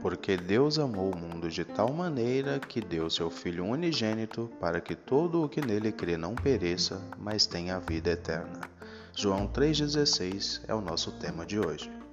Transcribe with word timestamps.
Porque 0.00 0.36
Deus 0.36 0.78
amou 0.78 1.12
o 1.12 1.16
mundo 1.16 1.48
de 1.48 1.64
tal 1.64 1.92
maneira 1.92 2.60
que 2.60 2.80
deu 2.80 3.08
seu 3.08 3.30
Filho 3.30 3.64
unigênito 3.64 4.50
para 4.60 4.80
que 4.80 4.94
todo 4.94 5.42
o 5.42 5.48
que 5.48 5.60
nele 5.60 5.90
crê 5.90 6.16
não 6.16 6.34
pereça, 6.34 7.02
mas 7.18 7.46
tenha 7.46 7.76
a 7.76 7.80
vida 7.80 8.10
eterna. 8.10 8.60
João 9.16 9.48
3,16 9.48 10.62
é 10.68 10.74
o 10.74 10.80
nosso 10.80 11.10
tema 11.12 11.46
de 11.46 11.58
hoje. 11.58 12.03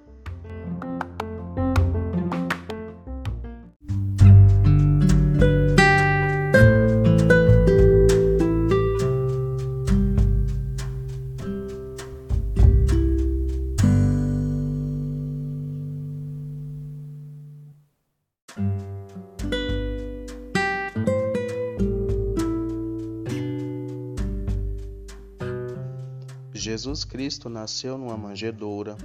Jesus 26.72 27.04
Cristo 27.04 27.50
nasceu 27.50 27.98
numa 27.98 28.16
manjedoura, 28.16 28.96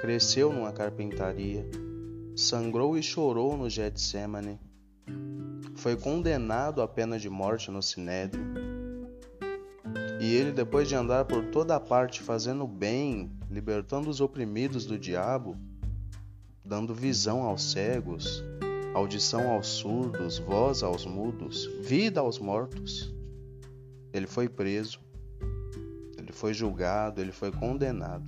cresceu 0.00 0.52
numa 0.52 0.70
carpintaria, 0.70 1.68
sangrou 2.36 2.96
e 2.96 3.02
chorou 3.02 3.56
no 3.56 3.68
Getsemane, 3.68 4.60
foi 5.74 5.96
condenado 5.96 6.80
à 6.80 6.86
pena 6.86 7.18
de 7.18 7.28
morte 7.28 7.68
no 7.68 7.82
Sinédrio. 7.82 8.44
E 10.20 10.36
ele, 10.36 10.52
depois 10.52 10.88
de 10.88 10.94
andar 10.94 11.24
por 11.24 11.46
toda 11.46 11.80
parte 11.80 12.22
fazendo 12.22 12.64
bem, 12.64 13.28
libertando 13.50 14.08
os 14.08 14.20
oprimidos 14.20 14.86
do 14.86 14.96
diabo, 14.96 15.56
dando 16.64 16.94
visão 16.94 17.42
aos 17.42 17.72
cegos, 17.72 18.44
audição 18.94 19.50
aos 19.50 19.66
surdos, 19.66 20.38
voz 20.38 20.84
aos 20.84 21.04
mudos, 21.04 21.66
vida 21.80 22.20
aos 22.20 22.38
mortos, 22.38 23.12
ele 24.12 24.28
foi 24.28 24.48
preso 24.48 25.04
foi 26.36 26.54
julgado, 26.54 27.20
ele 27.20 27.32
foi 27.32 27.50
condenado. 27.50 28.24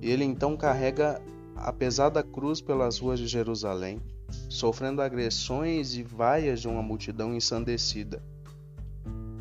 E 0.00 0.10
ele 0.10 0.24
então 0.24 0.56
carrega 0.56 1.20
a 1.54 1.72
pesada 1.72 2.22
cruz 2.22 2.60
pelas 2.60 2.98
ruas 2.98 3.18
de 3.18 3.26
Jerusalém, 3.26 4.00
sofrendo 4.48 5.02
agressões 5.02 5.94
e 5.94 6.02
vaias 6.02 6.60
de 6.60 6.68
uma 6.68 6.82
multidão 6.82 7.34
ensandecida. 7.34 8.22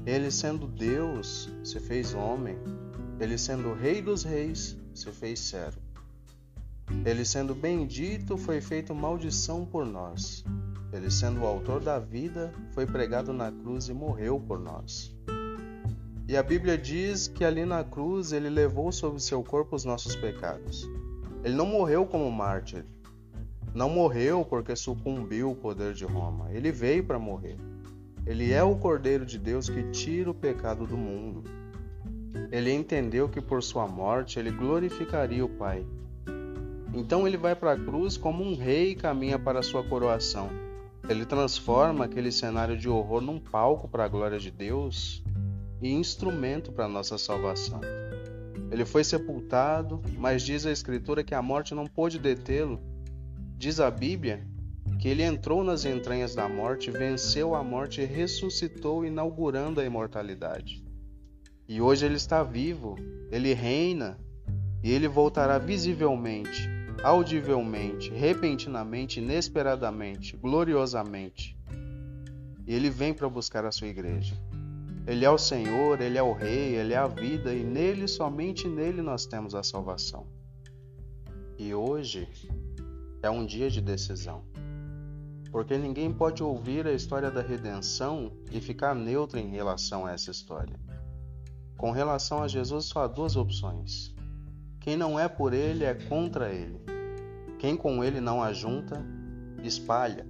Ele, 0.05 0.31
sendo 0.31 0.67
Deus, 0.67 1.49
se 1.63 1.79
fez 1.79 2.13
homem. 2.13 2.57
Ele, 3.19 3.37
sendo 3.37 3.73
Rei 3.73 4.01
dos 4.01 4.23
Reis, 4.23 4.77
se 4.93 5.11
fez 5.11 5.39
servo. 5.39 5.79
Ele, 7.05 7.23
sendo 7.23 7.53
bendito, 7.53 8.37
foi 8.37 8.59
feito 8.59 8.95
maldição 8.95 9.65
por 9.65 9.85
nós. 9.85 10.43
Ele, 10.91 11.11
sendo 11.11 11.41
o 11.41 11.45
autor 11.45 11.81
da 11.81 11.99
vida, 11.99 12.51
foi 12.73 12.85
pregado 12.85 13.31
na 13.31 13.51
cruz 13.51 13.87
e 13.87 13.93
morreu 13.93 14.39
por 14.39 14.59
nós. 14.59 15.15
E 16.29 16.37
a 16.37 16.43
Bíblia 16.43 16.77
diz 16.77 17.27
que 17.27 17.43
ali 17.43 17.65
na 17.65 17.83
cruz 17.83 18.33
ele 18.33 18.51
levou 18.51 18.91
sobre 18.91 19.19
seu 19.19 19.43
corpo 19.43 19.75
os 19.75 19.83
nossos 19.83 20.15
pecados. 20.15 20.87
Ele 21.43 21.55
não 21.55 21.65
morreu 21.65 22.05
como 22.05 22.31
mártir. 22.31 22.85
Não 23.73 23.89
morreu 23.89 24.45
porque 24.45 24.75
sucumbiu 24.75 25.49
o 25.49 25.55
poder 25.55 25.95
de 25.95 26.05
Roma. 26.05 26.51
Ele 26.51 26.71
veio 26.71 27.03
para 27.03 27.17
morrer. 27.17 27.57
Ele 28.27 28.53
é 28.53 28.61
o 28.61 28.75
Cordeiro 28.75 29.25
de 29.25 29.39
Deus 29.39 29.69
que 29.69 29.89
tira 29.89 30.29
o 30.29 30.35
pecado 30.35 30.85
do 30.85 30.95
mundo. 30.95 31.45
Ele 32.51 32.71
entendeu 32.71 33.27
que 33.27 33.41
por 33.41 33.63
sua 33.63 33.87
morte 33.87 34.37
ele 34.37 34.51
glorificaria 34.51 35.43
o 35.43 35.49
Pai. 35.49 35.83
Então 36.93 37.27
ele 37.27 37.37
vai 37.37 37.55
para 37.55 37.71
a 37.71 37.79
cruz 37.79 38.17
como 38.17 38.43
um 38.43 38.55
rei 38.55 38.91
e 38.91 38.95
caminha 38.95 39.39
para 39.39 39.61
a 39.61 39.63
sua 39.63 39.83
coroação. 39.83 40.47
Ele 41.09 41.25
transforma 41.25 42.05
aquele 42.05 42.31
cenário 42.31 42.77
de 42.77 42.87
horror 42.87 43.19
num 43.19 43.39
palco 43.39 43.87
para 43.87 44.05
a 44.05 44.07
glória 44.07 44.37
de 44.37 44.51
Deus 44.51 45.23
e 45.81 45.89
instrumento 45.89 46.71
para 46.71 46.87
nossa 46.87 47.17
salvação. 47.17 47.81
Ele 48.71 48.85
foi 48.85 49.03
sepultado, 49.03 50.01
mas 50.17 50.43
diz 50.43 50.65
a 50.65 50.71
Escritura 50.71 51.23
que 51.23 51.33
a 51.33 51.41
morte 51.41 51.73
não 51.73 51.87
pôde 51.87 52.19
detê-lo. 52.19 52.79
Diz 53.57 53.79
a 53.79 53.89
Bíblia 53.89 54.45
que 54.99 55.07
ele 55.07 55.23
entrou 55.23 55.63
nas 55.63 55.85
entranhas 55.85 56.35
da 56.35 56.47
morte, 56.47 56.91
venceu 56.91 57.55
a 57.55 57.63
morte 57.63 58.01
e 58.01 58.05
ressuscitou, 58.05 59.05
inaugurando 59.05 59.79
a 59.79 59.85
imortalidade. 59.85 60.83
E 61.67 61.79
hoje 61.79 62.05
ele 62.05 62.15
está 62.15 62.43
vivo, 62.43 62.97
ele 63.31 63.53
reina 63.53 64.19
e 64.83 64.91
ele 64.91 65.07
voltará 65.07 65.57
visivelmente, 65.57 66.67
audivelmente, 67.03 68.09
repentinamente, 68.09 69.19
inesperadamente, 69.19 70.35
gloriosamente. 70.35 71.57
E 72.67 72.73
ele 72.73 72.89
vem 72.89 73.13
para 73.13 73.29
buscar 73.29 73.65
a 73.65 73.71
sua 73.71 73.87
igreja. 73.87 74.35
Ele 75.09 75.25
é 75.25 75.29
o 75.31 75.39
Senhor, 75.39 75.99
Ele 75.99 76.19
é 76.19 76.21
o 76.21 76.33
Rei, 76.33 76.75
Ele 76.75 76.93
é 76.93 76.97
a 76.97 77.07
vida 77.07 77.51
e 77.51 77.63
nele, 77.63 78.07
somente 78.07 78.67
nele, 78.67 79.01
nós 79.01 79.25
temos 79.25 79.55
a 79.55 79.63
salvação. 79.63 80.27
E 81.57 81.73
hoje 81.73 82.29
é 83.23 83.27
um 83.27 83.43
dia 83.43 83.71
de 83.71 83.81
decisão, 83.81 84.43
porque 85.51 85.75
ninguém 85.79 86.13
pode 86.13 86.43
ouvir 86.43 86.85
a 86.85 86.93
história 86.93 87.31
da 87.31 87.41
redenção 87.41 88.31
e 88.51 88.61
ficar 88.61 88.93
neutro 88.93 89.39
em 89.39 89.49
relação 89.49 90.05
a 90.05 90.11
essa 90.11 90.29
história. 90.29 90.79
Com 91.75 91.89
relação 91.89 92.43
a 92.43 92.47
Jesus, 92.47 92.85
só 92.85 93.05
há 93.05 93.07
duas 93.07 93.35
opções: 93.35 94.13
quem 94.79 94.95
não 94.95 95.19
é 95.19 95.27
por 95.27 95.55
Ele 95.55 95.85
é 95.85 95.95
contra 95.95 96.53
Ele, 96.53 96.79
quem 97.57 97.75
com 97.75 98.03
Ele 98.03 98.21
não 98.21 98.43
ajunta, 98.43 99.03
espalha. 99.63 100.23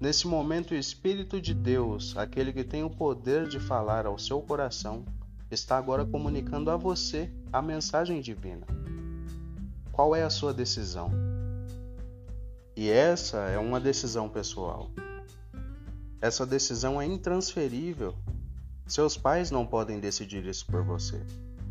Nesse 0.00 0.26
momento, 0.26 0.70
o 0.70 0.76
Espírito 0.78 1.38
de 1.38 1.52
Deus, 1.52 2.16
aquele 2.16 2.54
que 2.54 2.64
tem 2.64 2.82
o 2.82 2.88
poder 2.88 3.46
de 3.46 3.60
falar 3.60 4.06
ao 4.06 4.18
seu 4.18 4.40
coração, 4.40 5.04
está 5.50 5.76
agora 5.76 6.06
comunicando 6.06 6.70
a 6.70 6.76
você 6.78 7.30
a 7.52 7.60
mensagem 7.60 8.22
divina. 8.22 8.66
Qual 9.92 10.16
é 10.16 10.22
a 10.22 10.30
sua 10.30 10.54
decisão? 10.54 11.10
E 12.74 12.88
essa 12.88 13.40
é 13.50 13.58
uma 13.58 13.78
decisão 13.78 14.26
pessoal. 14.26 14.90
Essa 16.18 16.46
decisão 16.46 16.98
é 16.98 17.04
intransferível. 17.04 18.14
Seus 18.86 19.18
pais 19.18 19.50
não 19.50 19.66
podem 19.66 20.00
decidir 20.00 20.46
isso 20.46 20.64
por 20.64 20.82
você. 20.82 21.20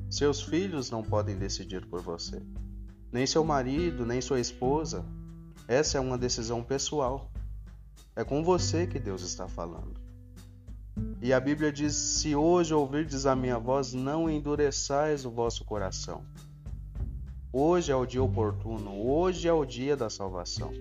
Seus 0.08 0.40
filhos 0.40 0.92
não 0.92 1.02
podem 1.02 1.36
decidir 1.36 1.84
por 1.88 2.04
você. 2.04 2.40
Nem 3.12 3.26
seu 3.26 3.44
marido, 3.44 4.06
nem 4.06 4.22
sua 4.22 4.40
esposa. 4.40 5.04
Essa 5.68 5.98
é 5.98 6.02
uma 6.02 6.18
decisão 6.18 6.62
pessoal. 6.62 7.32
É 8.20 8.24
com 8.26 8.44
você 8.44 8.86
que 8.86 9.00
Deus 9.00 9.22
está 9.22 9.48
falando. 9.48 9.94
E 11.22 11.32
a 11.32 11.40
Bíblia 11.40 11.72
diz: 11.72 11.96
Se 11.96 12.36
hoje 12.36 12.74
ouvirdes 12.74 13.26
a 13.26 13.34
minha 13.34 13.58
voz, 13.58 13.94
não 13.94 14.30
endureçais 14.30 15.24
o 15.24 15.32
vosso 15.32 15.64
coração. 15.64 16.26
Hoje 17.54 17.94
é 17.94 17.96
o 17.96 18.06
dia 18.06 18.22
oportuno, 18.22 19.08
hoje 19.10 19.48
é 19.48 19.54
o 19.54 19.64
dia 19.64 19.96
da 19.96 20.10
salvação. 20.10 20.74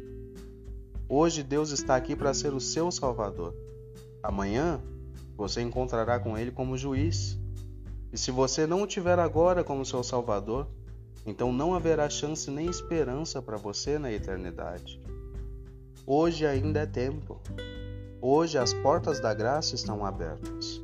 Hoje 1.08 1.44
Deus 1.44 1.70
está 1.70 1.94
aqui 1.94 2.16
para 2.16 2.34
ser 2.34 2.52
o 2.52 2.60
seu 2.60 2.90
Salvador. 2.90 3.54
Amanhã 4.20 4.82
você 5.36 5.62
encontrará 5.62 6.18
com 6.18 6.36
Ele 6.36 6.50
como 6.50 6.76
juiz. 6.76 7.38
E 8.12 8.18
se 8.18 8.32
você 8.32 8.66
não 8.66 8.82
o 8.82 8.86
tiver 8.86 9.20
agora 9.20 9.62
como 9.62 9.86
seu 9.86 10.02
Salvador, 10.02 10.66
então 11.24 11.52
não 11.52 11.72
haverá 11.72 12.10
chance 12.10 12.50
nem 12.50 12.66
esperança 12.66 13.40
para 13.40 13.56
você 13.56 13.96
na 13.96 14.10
eternidade. 14.10 15.00
Hoje 16.10 16.46
ainda 16.46 16.80
é 16.80 16.86
tempo. 16.86 17.38
Hoje 18.18 18.56
as 18.56 18.72
portas 18.72 19.20
da 19.20 19.34
graça 19.34 19.74
estão 19.74 20.06
abertas. 20.06 20.80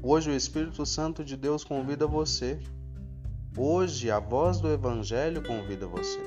Hoje 0.00 0.30
o 0.30 0.32
Espírito 0.32 0.86
Santo 0.86 1.24
de 1.24 1.36
Deus 1.36 1.64
convida 1.64 2.06
você. 2.06 2.60
Hoje 3.56 4.12
a 4.12 4.20
voz 4.20 4.60
do 4.60 4.72
Evangelho 4.72 5.42
convida 5.42 5.88
você. 5.88 6.20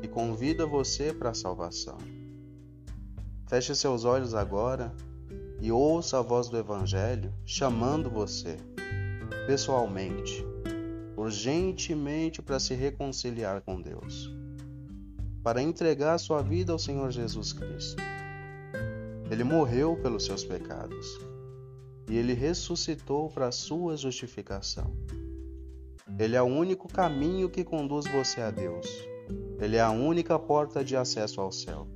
E 0.00 0.08
convida 0.08 0.64
você 0.64 1.12
para 1.12 1.28
a 1.28 1.34
salvação. 1.34 1.98
Feche 3.46 3.74
seus 3.74 4.06
olhos 4.06 4.32
agora 4.32 4.90
e 5.60 5.70
ouça 5.70 6.18
a 6.18 6.22
voz 6.22 6.48
do 6.48 6.56
Evangelho 6.56 7.30
chamando 7.44 8.08
você, 8.08 8.56
pessoalmente, 9.46 10.42
urgentemente 11.14 12.40
para 12.40 12.58
se 12.58 12.72
reconciliar 12.72 13.60
com 13.60 13.82
Deus 13.82 14.41
para 15.42 15.60
entregar 15.60 16.18
sua 16.18 16.42
vida 16.42 16.72
ao 16.72 16.78
Senhor 16.78 17.10
Jesus 17.10 17.52
Cristo. 17.52 18.00
Ele 19.30 19.44
morreu 19.44 19.96
pelos 19.96 20.24
seus 20.24 20.44
pecados 20.44 21.18
e 22.08 22.16
ele 22.16 22.34
ressuscitou 22.34 23.28
para 23.28 23.48
a 23.48 23.52
sua 23.52 23.96
justificação. 23.96 24.94
Ele 26.18 26.36
é 26.36 26.42
o 26.42 26.46
único 26.46 26.86
caminho 26.86 27.48
que 27.48 27.64
conduz 27.64 28.06
você 28.06 28.40
a 28.40 28.50
Deus. 28.50 28.86
Ele 29.58 29.76
é 29.76 29.80
a 29.80 29.90
única 29.90 30.38
porta 30.38 30.84
de 30.84 30.96
acesso 30.96 31.40
ao 31.40 31.50
céu. 31.50 31.88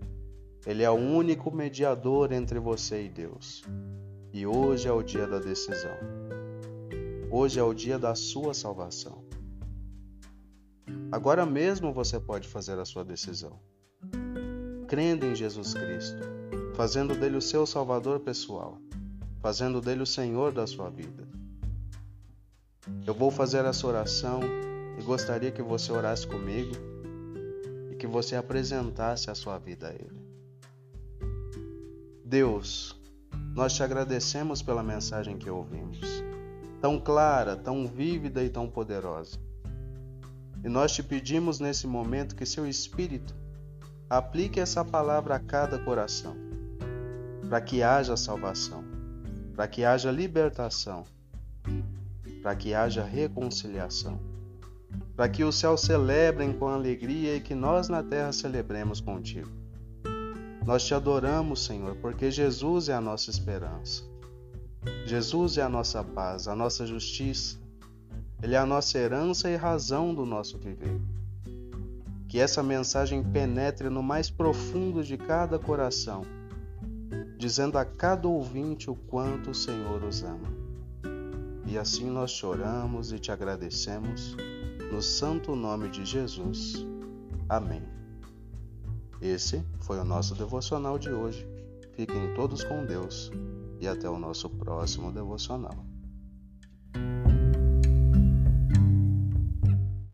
Ele 0.66 0.82
é 0.82 0.90
o 0.90 0.94
único 0.94 1.54
mediador 1.54 2.32
entre 2.32 2.58
você 2.58 3.04
e 3.04 3.08
Deus. 3.08 3.62
E 4.32 4.46
hoje 4.46 4.88
é 4.88 4.92
o 4.92 5.02
dia 5.02 5.26
da 5.26 5.38
decisão. 5.38 5.96
Hoje 7.30 7.60
é 7.60 7.62
o 7.62 7.74
dia 7.74 7.98
da 7.98 8.14
sua 8.14 8.54
salvação. 8.54 9.25
Agora 11.10 11.46
mesmo 11.46 11.92
você 11.92 12.18
pode 12.18 12.48
fazer 12.48 12.78
a 12.78 12.84
sua 12.84 13.04
decisão. 13.04 13.58
Crendo 14.88 15.26
em 15.26 15.34
Jesus 15.34 15.74
Cristo, 15.74 16.22
fazendo 16.74 17.14
dele 17.14 17.36
o 17.36 17.42
seu 17.42 17.66
Salvador 17.66 18.20
pessoal, 18.20 18.78
fazendo 19.40 19.80
dele 19.80 20.02
o 20.02 20.06
Senhor 20.06 20.52
da 20.52 20.66
sua 20.66 20.90
vida. 20.90 21.26
Eu 23.06 23.14
vou 23.14 23.30
fazer 23.30 23.64
essa 23.64 23.86
oração 23.86 24.40
e 24.98 25.02
gostaria 25.02 25.50
que 25.50 25.62
você 25.62 25.92
orasse 25.92 26.26
comigo 26.26 26.74
e 27.90 27.96
que 27.96 28.06
você 28.06 28.36
apresentasse 28.36 29.30
a 29.30 29.34
sua 29.34 29.58
vida 29.58 29.88
a 29.88 29.92
Ele. 29.92 30.20
Deus, 32.24 33.00
nós 33.54 33.72
te 33.72 33.82
agradecemos 33.82 34.62
pela 34.62 34.82
mensagem 34.82 35.38
que 35.38 35.48
ouvimos, 35.48 36.00
tão 36.80 36.98
clara, 36.98 37.56
tão 37.56 37.86
vívida 37.86 38.44
e 38.44 38.50
tão 38.50 38.68
poderosa. 38.68 39.38
E 40.64 40.68
nós 40.68 40.92
te 40.92 41.02
pedimos 41.02 41.60
nesse 41.60 41.86
momento 41.86 42.34
que 42.34 42.46
seu 42.46 42.66
Espírito 42.66 43.34
aplique 44.08 44.60
essa 44.60 44.84
palavra 44.84 45.36
a 45.36 45.40
cada 45.40 45.78
coração, 45.78 46.36
para 47.48 47.60
que 47.60 47.82
haja 47.82 48.16
salvação, 48.16 48.84
para 49.54 49.66
que 49.66 49.84
haja 49.84 50.10
libertação, 50.10 51.04
para 52.42 52.54
que 52.54 52.74
haja 52.74 53.02
reconciliação, 53.04 54.20
para 55.16 55.28
que 55.28 55.42
os 55.42 55.56
céus 55.56 55.80
celebrem 55.80 56.52
com 56.52 56.68
alegria 56.68 57.36
e 57.36 57.40
que 57.40 57.54
nós 57.54 57.88
na 57.88 58.02
terra 58.02 58.32
celebremos 58.32 59.00
contigo. 59.00 59.50
Nós 60.64 60.84
te 60.84 60.94
adoramos, 60.94 61.64
Senhor, 61.64 61.96
porque 61.96 62.30
Jesus 62.30 62.88
é 62.88 62.94
a 62.94 63.00
nossa 63.00 63.30
esperança. 63.30 64.02
Jesus 65.04 65.58
é 65.58 65.62
a 65.62 65.68
nossa 65.68 66.02
paz, 66.02 66.48
a 66.48 66.54
nossa 66.54 66.86
justiça, 66.86 67.56
ele 68.42 68.54
é 68.54 68.58
a 68.58 68.66
nossa 68.66 68.98
herança 68.98 69.50
e 69.50 69.56
razão 69.56 70.14
do 70.14 70.26
nosso 70.26 70.58
viver. 70.58 71.00
Que 72.28 72.38
essa 72.38 72.62
mensagem 72.62 73.22
penetre 73.22 73.88
no 73.88 74.02
mais 74.02 74.28
profundo 74.28 75.02
de 75.02 75.16
cada 75.16 75.58
coração, 75.58 76.22
dizendo 77.38 77.78
a 77.78 77.84
cada 77.84 78.28
ouvinte 78.28 78.90
o 78.90 78.94
quanto 78.94 79.50
o 79.50 79.54
Senhor 79.54 80.02
os 80.02 80.22
ama. 80.22 80.52
E 81.66 81.78
assim 81.78 82.10
nós 82.10 82.30
choramos 82.30 83.10
e 83.10 83.18
te 83.18 83.32
agradecemos, 83.32 84.36
no 84.92 85.00
santo 85.00 85.56
nome 85.56 85.88
de 85.88 86.04
Jesus. 86.04 86.84
Amém. 87.48 87.82
Esse 89.20 89.64
foi 89.80 89.98
o 89.98 90.04
nosso 90.04 90.34
devocional 90.34 90.98
de 90.98 91.10
hoje. 91.10 91.48
Fiquem 91.94 92.34
todos 92.34 92.62
com 92.62 92.84
Deus 92.84 93.32
e 93.80 93.88
até 93.88 94.08
o 94.08 94.18
nosso 94.18 94.50
próximo 94.50 95.10
devocional. 95.10 95.95